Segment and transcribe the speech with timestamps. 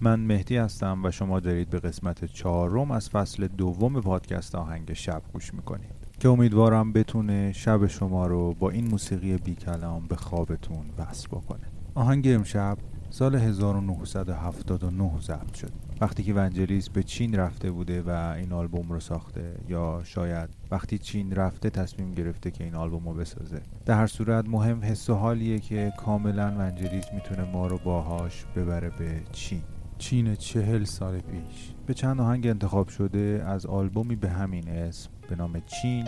[0.00, 5.22] من مهدی هستم و شما دارید به قسمت چهارم از فصل دوم پادکست آهنگ شب
[5.32, 5.94] گوش می‌کنید.
[6.20, 11.60] که امیدوارم بتونه شب شما رو با این موسیقی بی کلام به خوابتون وصل بکنه.
[11.94, 12.78] آهنگ امشب
[13.10, 15.72] سال 1979 ضبط شد.
[16.00, 20.98] وقتی که ونجلیس به چین رفته بوده و این آلبوم رو ساخته یا شاید وقتی
[20.98, 23.60] چین رفته تصمیم گرفته که این آلبوم رو بسازه.
[23.86, 28.90] در هر صورت مهم حس و حالیه که کاملا ونجلیس می‌تونه ما رو باهاش ببره
[28.98, 29.62] به چین.
[29.98, 31.72] چین چهل سال پیش.
[31.86, 36.04] به چند آهنگ انتخاب شده از آلبومی به همین اسم به نام چین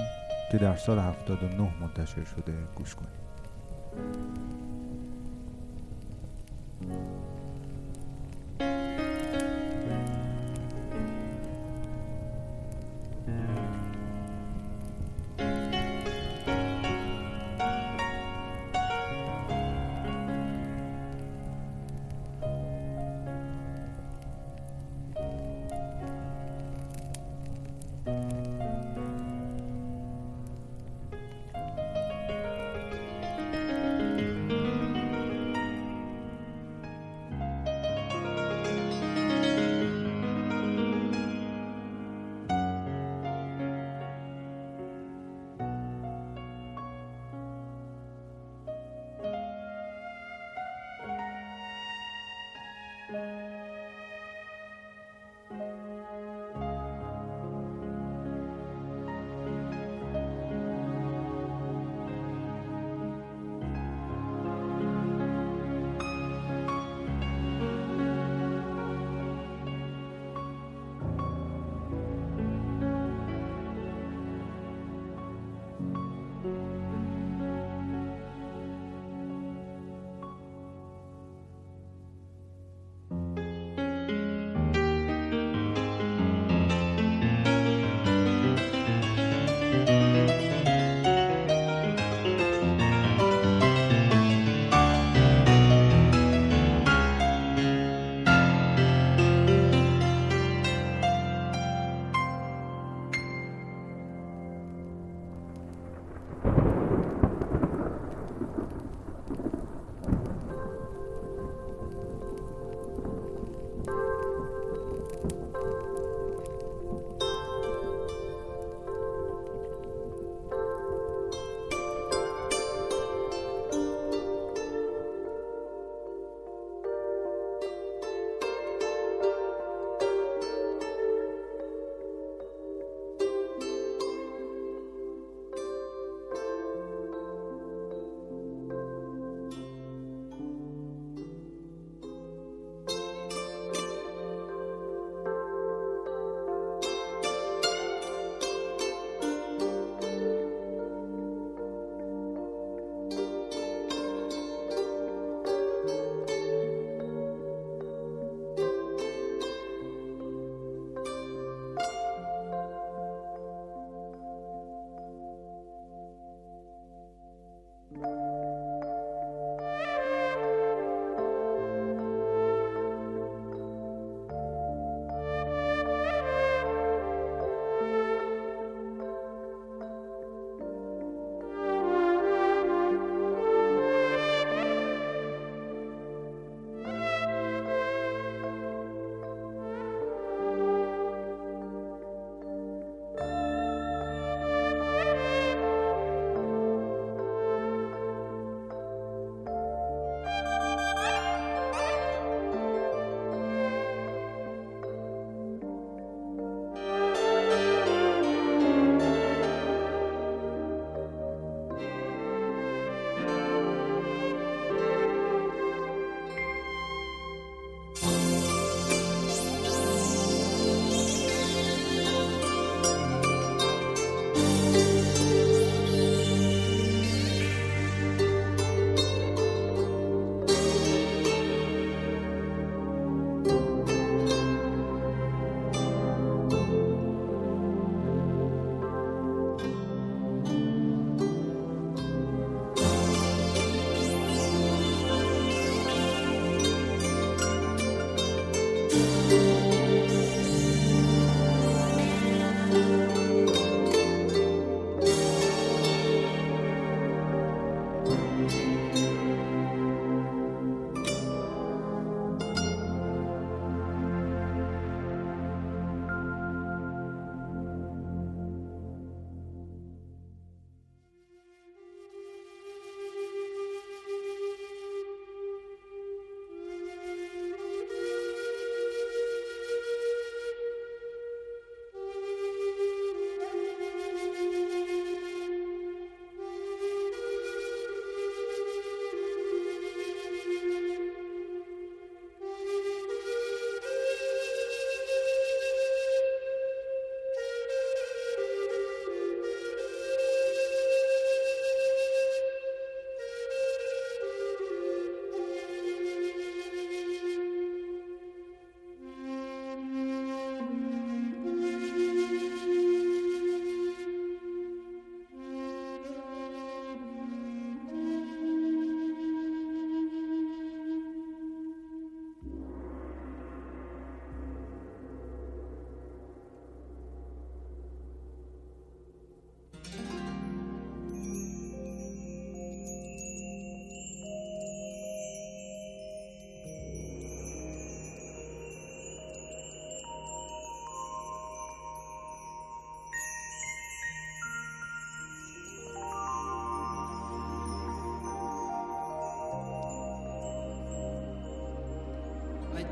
[0.52, 2.54] که در سال 79 منتشر شده.
[2.74, 4.49] گوش کنید.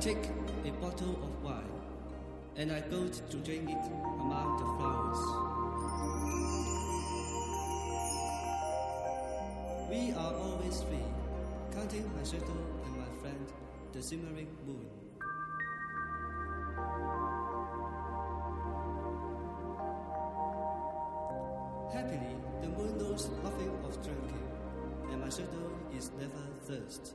[0.01, 0.29] Take
[0.65, 1.65] a bottle of wine
[2.57, 3.85] and I go to drink it
[4.21, 5.23] among the flowers.
[9.91, 11.03] We are always free,
[11.75, 13.45] counting my shadow and my friend,
[13.93, 14.87] the shimmering moon.
[21.93, 24.49] Happily, the moon knows nothing of drinking,
[25.11, 27.15] and my shadow is never thirst.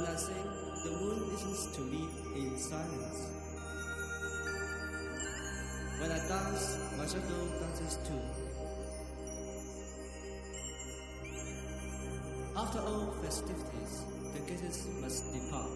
[0.00, 0.48] When I sing,
[0.82, 3.20] the moon listens to me in silence.
[6.00, 8.22] When I dance, my shadow dances too.
[12.56, 15.70] After all festivities, the guests must depart.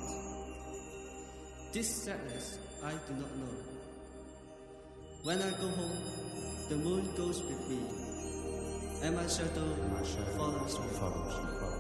[1.75, 3.55] This sadness I do not know.
[5.25, 6.01] When I go home,
[6.71, 7.81] the moon goes with me,
[9.03, 9.69] and my shadow,
[10.39, 11.74] follows me.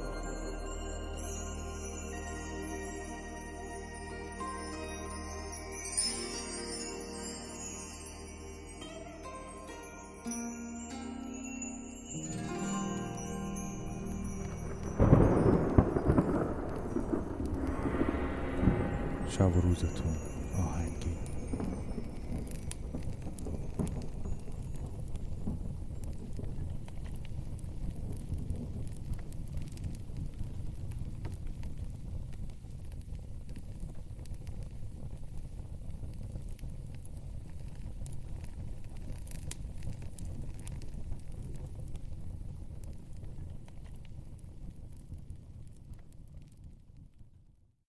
[19.38, 20.44] شب و روزتون.